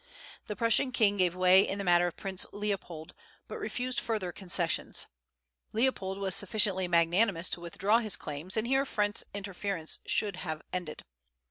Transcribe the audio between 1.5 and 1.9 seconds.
in the